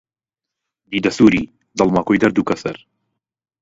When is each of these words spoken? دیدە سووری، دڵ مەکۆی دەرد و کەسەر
دیدە 0.91 1.11
سووری، 1.17 1.43
دڵ 1.77 1.87
مەکۆی 1.95 2.21
دەرد 2.21 2.35
و 2.37 2.47
کەسەر 2.49 2.77